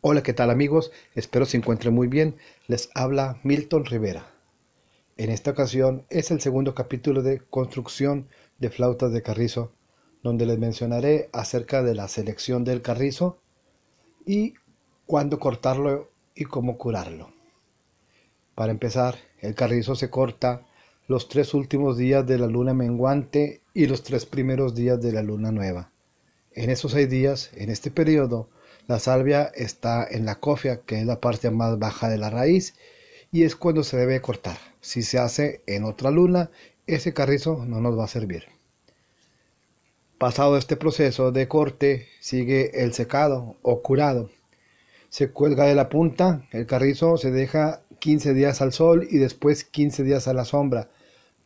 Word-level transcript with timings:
Hola, 0.00 0.22
¿qué 0.22 0.32
tal 0.32 0.50
amigos? 0.50 0.92
Espero 1.16 1.44
se 1.44 1.56
encuentren 1.56 1.92
muy 1.92 2.06
bien. 2.06 2.36
Les 2.68 2.88
habla 2.94 3.40
Milton 3.42 3.84
Rivera. 3.84 4.30
En 5.16 5.28
esta 5.28 5.50
ocasión 5.50 6.06
es 6.08 6.30
el 6.30 6.40
segundo 6.40 6.72
capítulo 6.72 7.20
de 7.20 7.40
construcción 7.40 8.28
de 8.58 8.70
flautas 8.70 9.12
de 9.12 9.22
carrizo, 9.22 9.72
donde 10.22 10.46
les 10.46 10.56
mencionaré 10.56 11.28
acerca 11.32 11.82
de 11.82 11.96
la 11.96 12.06
selección 12.06 12.62
del 12.62 12.80
carrizo 12.80 13.40
y 14.24 14.54
cuándo 15.04 15.40
cortarlo 15.40 16.12
y 16.32 16.44
cómo 16.44 16.78
curarlo. 16.78 17.32
Para 18.54 18.70
empezar, 18.70 19.16
el 19.40 19.56
carrizo 19.56 19.96
se 19.96 20.10
corta 20.10 20.64
los 21.08 21.28
tres 21.28 21.54
últimos 21.54 21.98
días 21.98 22.24
de 22.24 22.38
la 22.38 22.46
luna 22.46 22.72
menguante 22.72 23.62
y 23.74 23.88
los 23.88 24.04
tres 24.04 24.26
primeros 24.26 24.76
días 24.76 25.02
de 25.02 25.10
la 25.10 25.24
luna 25.24 25.50
nueva. 25.50 25.90
En 26.52 26.70
esos 26.70 26.92
seis 26.92 27.10
días, 27.10 27.50
en 27.56 27.68
este 27.68 27.90
periodo, 27.90 28.48
la 28.88 28.98
salvia 28.98 29.52
está 29.54 30.08
en 30.10 30.24
la 30.24 30.36
cofia, 30.36 30.80
que 30.80 30.98
es 30.98 31.04
la 31.04 31.20
parte 31.20 31.50
más 31.50 31.78
baja 31.78 32.08
de 32.08 32.16
la 32.16 32.30
raíz, 32.30 32.74
y 33.30 33.44
es 33.44 33.54
cuando 33.54 33.84
se 33.84 33.98
debe 33.98 34.22
cortar. 34.22 34.56
Si 34.80 35.02
se 35.02 35.18
hace 35.18 35.62
en 35.66 35.84
otra 35.84 36.10
luna, 36.10 36.50
ese 36.86 37.12
carrizo 37.12 37.66
no 37.66 37.82
nos 37.82 37.98
va 37.98 38.04
a 38.04 38.08
servir. 38.08 38.46
Pasado 40.16 40.56
este 40.56 40.76
proceso 40.76 41.32
de 41.32 41.48
corte, 41.48 42.08
sigue 42.20 42.82
el 42.82 42.94
secado 42.94 43.56
o 43.60 43.82
curado. 43.82 44.30
Se 45.10 45.32
cuelga 45.32 45.66
de 45.66 45.74
la 45.74 45.90
punta, 45.90 46.46
el 46.50 46.64
carrizo 46.64 47.18
se 47.18 47.30
deja 47.30 47.82
15 47.98 48.32
días 48.32 48.62
al 48.62 48.72
sol 48.72 49.06
y 49.10 49.18
después 49.18 49.64
15 49.64 50.02
días 50.02 50.28
a 50.28 50.32
la 50.32 50.46
sombra, 50.46 50.88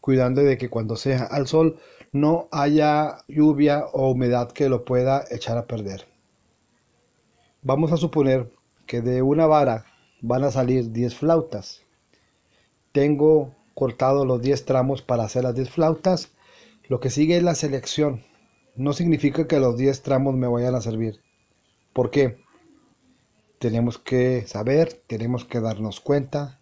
cuidando 0.01 0.45
de 0.45 0.57
que 0.57 0.71
cuando 0.71 0.95
sea 0.95 1.25
al 1.25 1.49
sol 1.49 1.81
no 2.13 2.49
haya 2.53 3.19
lluvia 3.27 3.85
o 3.93 4.13
humedad 4.13 4.53
que 4.53 4.69
lo 4.69 4.85
pueda 4.85 5.25
echar 5.33 5.59
a 5.59 5.67
perder. 5.67 6.12
Vamos 7.65 7.93
a 7.93 7.97
suponer 7.97 8.51
que 8.87 9.03
de 9.03 9.23
una 9.23 9.47
vara 9.47 9.87
van 10.21 10.43
a 10.43 10.51
salir 10.51 10.91
10 10.91 11.15
flautas. 11.15 11.83
Tengo 12.91 13.55
cortado 13.73 14.27
los 14.27 14.43
10 14.43 14.65
tramos 14.65 15.01
para 15.01 15.23
hacer 15.23 15.45
las 15.45 15.55
10 15.55 15.71
flautas. 15.71 16.33
Lo 16.89 16.99
que 16.99 17.09
sigue 17.09 17.37
es 17.37 17.45
la 17.45 17.55
selección. 17.55 18.25
No 18.75 18.93
significa 18.93 19.47
que 19.47 19.61
los 19.61 19.77
10 19.77 20.03
tramos 20.03 20.35
me 20.35 20.49
vayan 20.49 20.75
a 20.75 20.81
servir. 20.81 21.21
¿Por 21.93 22.11
qué? 22.11 22.39
Tenemos 23.61 23.97
que 23.97 24.45
saber, 24.49 25.01
tenemos 25.07 25.45
que 25.45 25.61
darnos 25.61 26.01
cuenta 26.01 26.59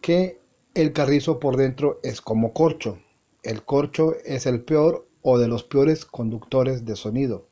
que 0.00 0.40
el 0.72 0.94
carrizo 0.94 1.38
por 1.38 1.58
dentro 1.58 2.00
es 2.02 2.22
como 2.22 2.54
corcho. 2.54 2.98
El 3.42 3.62
corcho 3.62 4.14
es 4.24 4.46
el 4.46 4.64
peor 4.64 5.06
o 5.20 5.36
de 5.36 5.48
los 5.48 5.64
peores 5.64 6.06
conductores 6.06 6.86
de 6.86 6.96
sonido. 6.96 7.46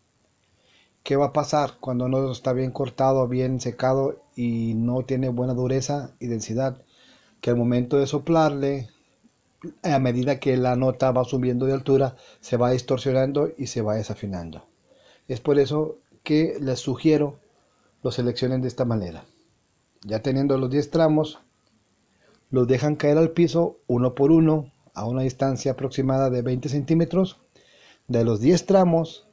¿Qué 1.03 1.17
va 1.17 1.27
a 1.27 1.33
pasar 1.33 1.79
cuando 1.81 2.09
no 2.09 2.31
está 2.31 2.53
bien 2.53 2.71
cortado, 2.71 3.27
bien 3.27 3.61
secado 3.61 4.23
y 4.37 4.75
no 4.75 5.03
tiene 5.03 5.31
buena 5.31 5.53
dureza 5.53 6.15
y 6.21 6.29
densidad? 6.29 6.81
Que 7.41 7.51
al 7.51 7.57
momento 7.57 7.99
de 7.99 8.07
soplarle, 8.07 8.89
a 9.83 9.99
medida 9.99 10.39
que 10.39 10.57
la 10.57 10.77
nota 10.77 11.11
va 11.11 11.25
subiendo 11.25 11.67
de 11.67 11.73
altura, 11.73 12.17
se 12.41 12.57
va 12.57 12.71
distorsionando 12.71 13.51
y 13.59 13.67
se 13.67 13.83
va 13.83 13.97
desafinando. 13.97 14.67
Es 15.27 15.41
por 15.41 15.59
eso 15.59 15.99
que 16.23 16.57
les 16.61 16.79
sugiero 16.79 17.39
lo 18.03 18.13
seleccionen 18.13 18.63
de 18.63 18.69
esta 18.69 18.85
manera. 18.85 19.25
Ya 20.05 20.23
teniendo 20.23 20.57
los 20.57 20.71
10 20.71 20.91
tramos, 20.91 21.41
los 22.51 22.69
dejan 22.69 22.97
caer 22.97 23.19
al 23.19 23.31
piso 23.31 23.79
uno 23.87 24.15
por 24.15 24.31
uno 24.31 24.73
a 24.95 25.07
una 25.07 25.23
distancia 25.23 25.73
aproximada 25.73 26.31
de 26.31 26.43
20 26.43 26.69
centímetros. 26.69 27.41
De 28.09 28.25
los 28.25 28.41
10 28.41 28.67
tramos, 28.67 29.27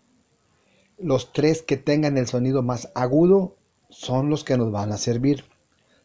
los 1.02 1.32
tres 1.34 1.62
que 1.62 1.78
tengan 1.78 2.18
el 2.18 2.28
sonido 2.28 2.62
más 2.62 2.92
agudo 2.96 3.56
son 3.90 4.30
los 4.30 4.44
que 4.44 4.58
nos 4.58 4.72
van 4.72 4.92
a 4.92 4.98
servir, 4.98 5.46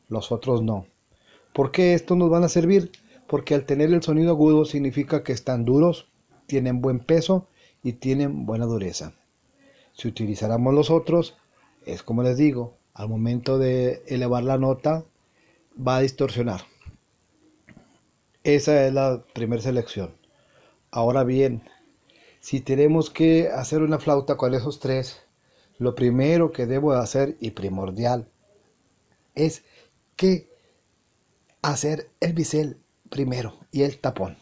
los 0.09 0.33
otros 0.33 0.63
no. 0.63 0.87
¿Por 1.53 1.71
qué 1.71 1.95
estos 1.95 2.17
nos 2.17 2.31
van 2.31 2.45
a 2.45 2.49
servir? 2.49 2.93
Porque 3.27 3.55
al 3.55 3.65
tener 3.65 3.93
el 3.93 4.03
sonido 4.03 4.31
agudo 4.31 4.65
significa 4.65 5.23
que 5.23 5.33
están 5.33 5.65
duros, 5.65 6.09
tienen 6.47 6.81
buen 6.81 7.01
peso 7.01 7.49
y 7.83 7.95
tienen 7.95 8.47
buena 8.47 8.67
dureza. 8.67 9.13
Si 9.93 10.09
utilizáramos 10.09 10.75
los 10.75 10.91
otros, 10.91 11.37
es 11.87 12.03
como 12.03 12.23
les 12.23 12.37
digo, 12.37 12.75
al 12.95 13.09
momento 13.09 13.59
de 13.59 14.03
elevar 14.07 14.45
la 14.45 14.59
nota 14.59 15.05
va 15.77 15.97
a 15.97 16.01
distorsionar. 16.01 16.63
Esa 18.43 18.87
es 18.87 18.93
la 18.93 19.25
primera 19.33 19.63
selección. 19.63 20.15
Ahora 20.91 21.25
bien, 21.25 21.63
si 22.45 22.61
tenemos 22.61 23.09
que 23.09 23.49
hacer 23.49 23.81
una 23.81 23.99
flauta 23.99 24.37
con 24.37 24.53
esos 24.53 24.79
tres, 24.79 25.23
lo 25.79 25.95
primero 25.95 26.53
que 26.53 26.67
debo 26.67 26.93
hacer 26.93 27.39
y 27.41 27.53
primordial 27.53 28.29
es 29.35 29.65
que 30.15 30.51
hacer 31.63 32.11
el 32.21 32.35
bisel 32.35 32.77
primero 33.09 33.61
y 33.73 33.85
el 33.85 33.99
tapón. 33.99 34.37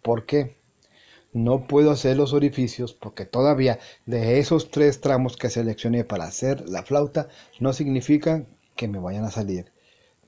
¿Por 0.00 0.24
qué? 0.24 0.56
No 1.34 1.66
puedo 1.66 1.90
hacer 1.90 2.16
los 2.16 2.32
orificios 2.32 2.94
porque 2.94 3.26
todavía 3.26 3.78
de 4.06 4.38
esos 4.38 4.70
tres 4.70 5.02
tramos 5.02 5.36
que 5.36 5.50
seleccioné 5.50 6.04
para 6.04 6.24
hacer 6.24 6.66
la 6.66 6.82
flauta 6.82 7.28
no 7.60 7.74
significa 7.74 8.46
que 8.74 8.88
me 8.88 9.00
vayan 9.00 9.26
a 9.26 9.30
salir. 9.30 9.70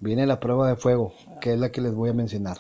Viene 0.00 0.27
la 0.27 0.39
prueba 0.39 0.69
de 0.69 0.77
fuego, 0.77 1.15
que 1.41 1.55
es 1.55 1.59
la 1.59 1.72
que 1.72 1.81
les 1.81 1.94
voy 1.94 2.10
a 2.10 2.12
mencionar. 2.12 2.59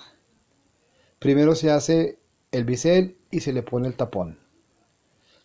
Primero 1.18 1.54
se 1.54 1.70
hace 1.70 2.19
el 2.52 2.64
bisel 2.64 3.16
y 3.30 3.40
se 3.40 3.52
le 3.52 3.62
pone 3.62 3.86
el 3.88 3.94
tapón. 3.94 4.38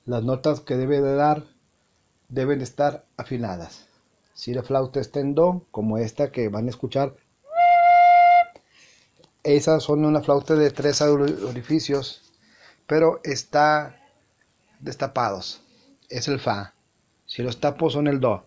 Las 0.05 0.23
notas 0.23 0.59
que 0.59 0.75
debe 0.75 1.01
de 1.01 1.15
dar 1.15 1.43
deben 2.29 2.61
estar 2.61 3.05
afinadas. 3.17 3.87
Si 4.33 4.53
la 4.53 4.63
flauta 4.63 4.99
está 4.99 5.19
en 5.19 5.35
do, 5.35 5.65
como 5.71 5.97
esta 5.97 6.31
que 6.31 6.49
van 6.49 6.65
a 6.65 6.69
escuchar, 6.69 7.15
esas 9.43 9.83
son 9.83 10.03
una 10.03 10.21
flauta 10.21 10.55
de 10.55 10.71
tres 10.71 11.01
orificios, 11.01 12.33
pero 12.87 13.21
está 13.23 13.95
destapados. 14.79 15.61
Es 16.09 16.27
el 16.27 16.39
fa. 16.39 16.73
Si 17.27 17.43
los 17.43 17.59
tapo 17.59 17.89
son 17.89 18.07
el 18.07 18.19
do. 18.19 18.45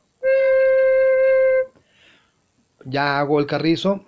Ya 2.85 3.19
hago 3.21 3.39
el 3.39 3.47
carrizo, 3.47 4.05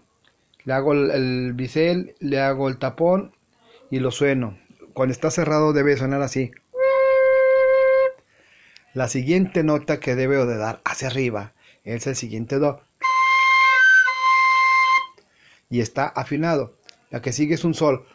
le 0.64 0.72
hago 0.72 0.92
el, 0.92 1.10
el 1.10 1.52
bisel, 1.52 2.16
le 2.18 2.40
hago 2.40 2.68
el 2.68 2.78
tapón 2.78 3.32
y 3.90 3.98
lo 3.98 4.10
sueno. 4.10 4.58
Cuando 4.94 5.12
está 5.12 5.30
cerrado 5.30 5.72
debe 5.72 5.96
sonar 5.96 6.22
así. 6.22 6.52
La 8.94 9.08
siguiente 9.08 9.62
nota 9.62 10.00
que 10.00 10.14
debe 10.14 10.44
de 10.46 10.56
dar 10.56 10.80
hacia 10.84 11.08
arriba 11.08 11.52
es 11.84 12.06
el 12.06 12.16
siguiente 12.16 12.58
do. 12.58 12.82
Y 15.68 15.80
está 15.80 16.06
afinado. 16.06 16.76
La 17.10 17.22
que 17.22 17.32
sigue 17.32 17.54
es 17.54 17.64
un 17.64 17.74
sol. 17.74 18.06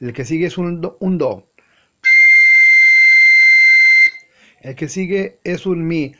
El 0.00 0.12
que 0.12 0.24
sigue 0.24 0.46
es 0.46 0.58
un 0.58 0.80
do, 0.80 0.96
un 1.00 1.18
do. 1.18 1.46
El 4.60 4.74
que 4.76 4.88
sigue 4.88 5.38
es 5.44 5.66
un 5.66 5.86
mi. 5.86 6.14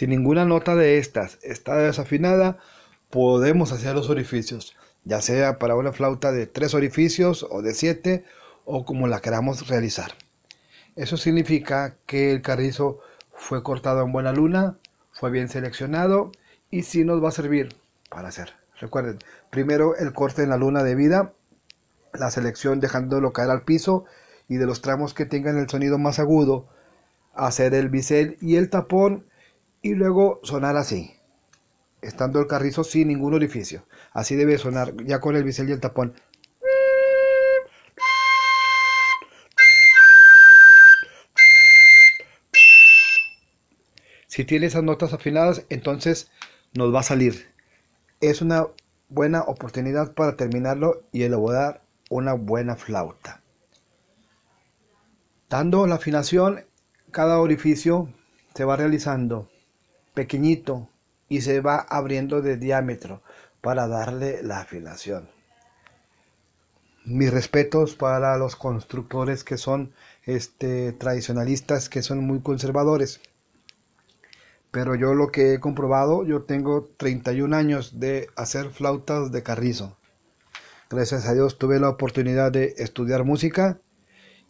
Si 0.00 0.06
ninguna 0.06 0.46
nota 0.46 0.76
de 0.76 0.96
estas 0.96 1.38
está 1.42 1.76
desafinada, 1.76 2.56
podemos 3.10 3.70
hacer 3.70 3.94
los 3.94 4.08
orificios, 4.08 4.74
ya 5.04 5.20
sea 5.20 5.58
para 5.58 5.74
una 5.74 5.92
flauta 5.92 6.32
de 6.32 6.46
tres 6.46 6.72
orificios 6.72 7.46
o 7.50 7.60
de 7.60 7.74
siete 7.74 8.24
o 8.64 8.86
como 8.86 9.08
la 9.08 9.20
queramos 9.20 9.68
realizar. 9.68 10.12
Eso 10.96 11.18
significa 11.18 11.98
que 12.06 12.32
el 12.32 12.40
carrizo 12.40 13.00
fue 13.34 13.62
cortado 13.62 14.02
en 14.02 14.10
buena 14.10 14.32
luna, 14.32 14.78
fue 15.12 15.30
bien 15.30 15.50
seleccionado 15.50 16.32
y 16.70 16.84
sí 16.84 17.04
nos 17.04 17.22
va 17.22 17.28
a 17.28 17.32
servir 17.32 17.76
para 18.08 18.28
hacer. 18.28 18.54
Recuerden, 18.80 19.18
primero 19.50 19.96
el 19.96 20.14
corte 20.14 20.42
en 20.42 20.48
la 20.48 20.56
luna 20.56 20.82
de 20.82 20.94
vida, 20.94 21.34
la 22.14 22.30
selección 22.30 22.80
dejándolo 22.80 23.34
caer 23.34 23.50
al 23.50 23.64
piso 23.64 24.06
y 24.48 24.56
de 24.56 24.64
los 24.64 24.80
tramos 24.80 25.12
que 25.12 25.26
tengan 25.26 25.58
el 25.58 25.68
sonido 25.68 25.98
más 25.98 26.18
agudo, 26.18 26.68
hacer 27.34 27.74
el 27.74 27.90
bisel 27.90 28.38
y 28.40 28.56
el 28.56 28.70
tapón 28.70 29.26
y 29.82 29.94
luego 29.94 30.40
sonar 30.42 30.76
así, 30.76 31.14
estando 32.02 32.40
el 32.40 32.46
carrizo 32.46 32.84
sin 32.84 33.08
ningún 33.08 33.34
orificio. 33.34 33.84
Así 34.12 34.36
debe 34.36 34.58
sonar 34.58 34.94
ya 35.04 35.20
con 35.20 35.36
el 35.36 35.44
bisel 35.44 35.68
y 35.68 35.72
el 35.72 35.80
tapón. 35.80 36.14
Si 44.26 44.44
tiene 44.44 44.66
esas 44.66 44.84
notas 44.84 45.12
afinadas, 45.12 45.64
entonces 45.70 46.30
nos 46.72 46.94
va 46.94 47.00
a 47.00 47.04
salir. 47.04 47.52
Es 48.20 48.42
una 48.42 48.68
buena 49.08 49.42
oportunidad 49.42 50.14
para 50.14 50.36
terminarlo 50.36 51.02
y 51.10 51.24
elaborar 51.24 51.82
una 52.10 52.34
buena 52.34 52.76
flauta. 52.76 53.42
Dando 55.48 55.86
la 55.86 55.96
afinación, 55.96 56.64
cada 57.10 57.40
orificio 57.40 58.08
se 58.54 58.64
va 58.64 58.76
realizando 58.76 59.48
pequeñito 60.14 60.88
y 61.28 61.42
se 61.42 61.60
va 61.60 61.78
abriendo 61.88 62.42
de 62.42 62.56
diámetro 62.56 63.22
para 63.60 63.86
darle 63.88 64.42
la 64.42 64.60
afinación. 64.60 65.28
mis 67.04 67.30
respetos 67.32 67.94
para 67.96 68.36
los 68.36 68.56
constructores 68.56 69.42
que 69.42 69.56
son 69.56 69.92
este, 70.24 70.92
tradicionalistas, 70.92 71.88
que 71.88 72.02
son 72.02 72.24
muy 72.26 72.40
conservadores. 72.40 73.20
Pero 74.70 74.94
yo 74.94 75.14
lo 75.14 75.32
que 75.32 75.54
he 75.54 75.60
comprobado, 75.60 76.24
yo 76.24 76.42
tengo 76.42 76.84
31 76.96 77.56
años 77.56 77.98
de 77.98 78.28
hacer 78.36 78.70
flautas 78.70 79.32
de 79.32 79.42
carrizo. 79.42 79.96
Gracias 80.90 81.26
a 81.26 81.34
Dios 81.34 81.58
tuve 81.58 81.80
la 81.80 81.88
oportunidad 81.88 82.52
de 82.52 82.74
estudiar 82.78 83.24
música 83.24 83.80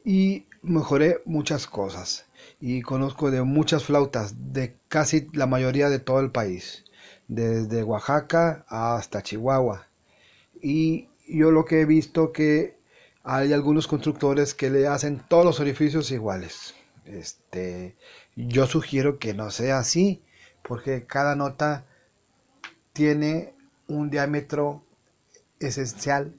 y 0.05 0.47
mejoré 0.63 1.23
muchas 1.25 1.67
cosas. 1.67 2.27
Y 2.59 2.83
conozco 2.83 3.31
de 3.31 3.43
muchas 3.43 3.85
flautas, 3.85 4.53
de 4.53 4.77
casi 4.89 5.29
la 5.33 5.47
mayoría 5.47 5.89
de 5.89 5.99
todo 5.99 6.21
el 6.21 6.31
país, 6.31 6.85
desde 7.29 7.83
Oaxaca 7.83 8.65
hasta 8.69 9.23
Chihuahua. 9.23 9.87
Y 10.63 11.09
yo 11.29 11.51
lo 11.51 11.65
que 11.65 11.81
he 11.81 11.85
visto 11.85 12.33
que 12.33 12.79
hay 13.23 13.53
algunos 13.53 13.87
constructores 13.87 14.55
que 14.55 14.71
le 14.71 14.87
hacen 14.87 15.23
todos 15.29 15.45
los 15.45 15.61
orificios 15.61 16.11
iguales. 16.11 16.75
Este, 17.05 17.97
yo 18.37 18.67
sugiero 18.67 19.19
que 19.19 19.35
no 19.35 19.51
sea 19.51 19.79
así, 19.79 20.23
porque 20.63 21.07
cada 21.07 21.37
nota 21.37 21.87
tiene 22.93 23.55
un 23.87 24.11
diámetro 24.11 24.85
esencial 25.59 26.35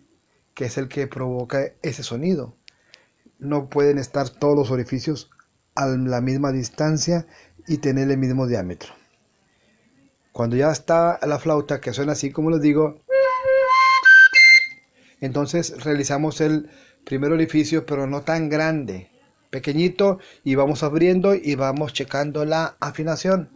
que 0.53 0.65
es 0.65 0.77
el 0.77 0.87
que 0.87 1.07
provoca 1.07 1.71
ese 1.81 2.03
sonido. 2.03 2.55
No 3.39 3.69
pueden 3.69 3.97
estar 3.97 4.29
todos 4.29 4.55
los 4.55 4.71
orificios 4.71 5.31
a 5.75 5.87
la 5.87 6.21
misma 6.21 6.51
distancia 6.51 7.27
y 7.67 7.77
tener 7.77 8.09
el 8.09 8.17
mismo 8.17 8.47
diámetro. 8.47 8.93
Cuando 10.31 10.55
ya 10.55 10.71
está 10.71 11.19
la 11.25 11.39
flauta 11.39 11.81
que 11.81 11.93
suena 11.93 12.13
así 12.13 12.31
como 12.31 12.51
les 12.51 12.61
digo, 12.61 13.01
entonces 15.19 15.83
realizamos 15.83 16.41
el 16.41 16.69
primer 17.05 17.31
orificio, 17.31 17.85
pero 17.85 18.07
no 18.07 18.21
tan 18.21 18.49
grande, 18.49 19.09
pequeñito, 19.49 20.19
y 20.43 20.55
vamos 20.55 20.83
abriendo 20.83 21.35
y 21.35 21.55
vamos 21.55 21.93
checando 21.93 22.45
la 22.45 22.75
afinación. 22.79 23.49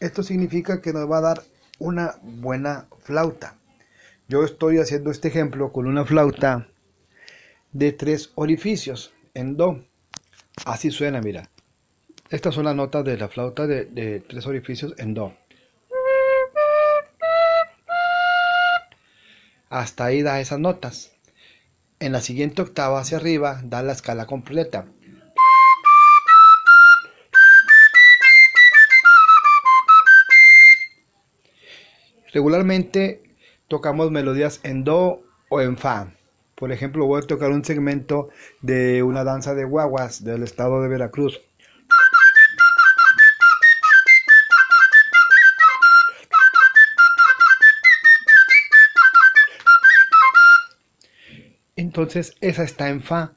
Esto 0.00 0.22
significa 0.22 0.80
que 0.80 0.92
nos 0.92 1.10
va 1.10 1.18
a 1.18 1.22
dar 1.22 1.42
una 1.78 2.16
buena 2.22 2.88
flauta. 3.00 3.58
Yo 4.28 4.44
estoy 4.44 4.78
haciendo 4.78 5.10
este 5.10 5.28
ejemplo 5.28 5.72
con 5.72 5.86
una 5.86 6.04
flauta 6.04 6.68
de 7.72 7.92
tres 7.92 8.32
orificios 8.34 9.12
en 9.34 9.56
do. 9.56 9.84
Así 10.64 10.90
suena, 10.90 11.20
mira. 11.20 11.48
Estas 12.30 12.54
son 12.54 12.64
las 12.64 12.74
notas 12.74 13.04
de 13.04 13.18
la 13.18 13.28
flauta 13.28 13.66
de, 13.66 14.24
tres 14.26 14.46
orificios 14.46 14.94
en 14.96 15.14
do. 15.14 15.34
Hasta 19.68 20.04
ahí 20.04 20.22
da 20.22 20.40
esas 20.40 20.58
notas. 20.58 21.12
En 22.00 22.12
la 22.12 22.20
siguiente 22.20 22.62
octava 22.62 23.00
hacia 23.00 23.18
arriba 23.18 23.60
da 23.64 23.82
la 23.82 23.92
escala 23.92 24.26
completa. 24.26 24.86
Regularmente 32.32 33.22
tocamos 33.68 34.10
melodías 34.10 34.60
en 34.62 34.84
do 34.84 35.22
o 35.50 35.60
en 35.60 35.76
fa. 35.76 36.14
Por 36.62 36.70
ejemplo, 36.70 37.06
voy 37.06 37.20
a 37.20 37.26
tocar 37.26 37.50
un 37.50 37.64
segmento 37.64 38.28
de 38.60 39.02
una 39.02 39.24
danza 39.24 39.52
de 39.52 39.64
guaguas 39.64 40.22
del 40.22 40.44
estado 40.44 40.80
de 40.80 40.86
Veracruz. 40.86 41.40
Entonces 51.74 52.36
esa 52.40 52.62
está 52.62 52.90
en 52.90 53.02
Fa, 53.02 53.32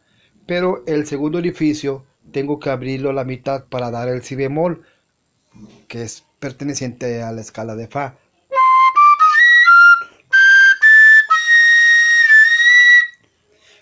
pero 0.46 0.84
el 0.86 1.08
segundo 1.08 1.40
orificio 1.40 2.06
tengo 2.32 2.60
que 2.60 2.70
abrirlo 2.70 3.10
a 3.10 3.14
la 3.14 3.24
mitad 3.24 3.66
para 3.66 3.90
dar 3.90 4.08
el 4.08 4.22
Si 4.22 4.36
bemol, 4.36 4.86
que 5.88 6.04
es 6.04 6.26
perteneciente 6.38 7.24
a 7.24 7.32
la 7.32 7.42
escala 7.42 7.76
de 7.76 7.88
Fa. 7.88 8.20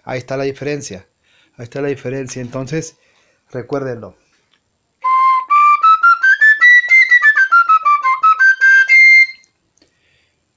Ahí 0.04 0.20
está 0.20 0.38
la 0.38 0.44
diferencia. 0.44 1.08
Ahí 1.56 1.64
está 1.64 1.82
la 1.82 1.88
diferencia. 1.88 2.42
Entonces, 2.42 2.98
recuérdenlo. 3.52 4.16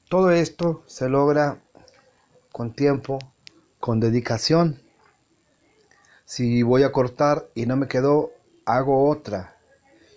Todo 0.09 0.31
esto 0.31 0.85
se 0.87 1.09
logra 1.09 1.61
con 2.53 2.75
tiempo, 2.75 3.19
con 3.81 4.01
dedicación. 4.01 4.81
Si 6.25 6.63
voy 6.63 6.83
a 6.83 6.93
cortar 6.93 7.49
y 7.55 7.67
no 7.67 7.77
me 7.77 7.89
quedó, 7.89 8.33
hago 8.65 9.09
otra. 9.09 9.57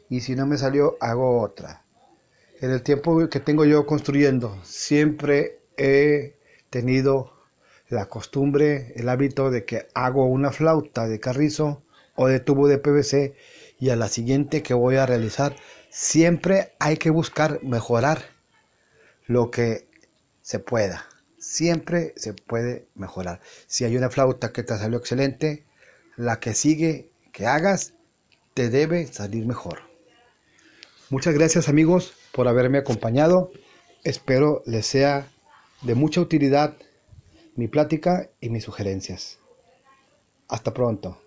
Y 0.09 0.21
si 0.21 0.35
no 0.35 0.45
me 0.47 0.57
salió, 0.57 0.97
hago 0.99 1.41
otra. 1.41 1.85
En 2.61 2.71
el 2.71 2.81
tiempo 2.81 3.29
que 3.29 3.39
tengo 3.39 3.65
yo 3.65 3.85
construyendo, 3.85 4.57
siempre 4.63 5.61
he 5.77 6.37
tenido 6.69 7.38
la 7.89 8.05
costumbre, 8.07 8.93
el 8.95 9.09
hábito 9.09 9.51
de 9.51 9.65
que 9.65 9.87
hago 9.93 10.25
una 10.25 10.51
flauta 10.51 11.07
de 11.07 11.19
carrizo 11.19 11.83
o 12.15 12.27
de 12.27 12.39
tubo 12.39 12.67
de 12.67 12.77
PVC 12.77 13.35
y 13.79 13.89
a 13.89 13.95
la 13.95 14.07
siguiente 14.07 14.61
que 14.63 14.73
voy 14.73 14.95
a 14.95 15.05
realizar, 15.05 15.55
siempre 15.89 16.73
hay 16.79 16.97
que 16.97 17.09
buscar 17.09 17.59
mejorar 17.63 18.19
lo 19.25 19.51
que 19.51 19.87
se 20.41 20.59
pueda 20.59 21.09
siempre 21.39 22.13
se 22.15 22.33
puede 22.33 22.85
mejorar. 22.95 23.39
Si 23.65 23.85
hay 23.85 23.97
una 23.97 24.09
flauta 24.09 24.51
que 24.51 24.63
te 24.63 24.77
salió 24.77 24.99
excelente, 24.99 25.65
la 26.17 26.39
que 26.39 26.53
sigue 26.53 27.09
que 27.31 27.47
hagas 27.47 27.93
te 28.53 28.69
debe 28.69 29.07
salir 29.07 29.45
mejor. 29.45 29.79
Muchas 31.09 31.33
gracias 31.33 31.69
amigos 31.69 32.13
por 32.33 32.47
haberme 32.47 32.77
acompañado. 32.77 33.51
Espero 34.03 34.61
les 34.65 34.85
sea 34.85 35.27
de 35.81 35.95
mucha 35.95 36.21
utilidad 36.21 36.75
mi 37.59 37.67
plática 37.67 38.29
y 38.39 38.49
mis 38.49 38.63
sugerencias. 38.63 39.37
Hasta 40.47 40.73
pronto. 40.73 41.21